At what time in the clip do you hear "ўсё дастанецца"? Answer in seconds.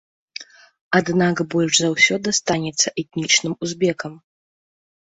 1.97-2.87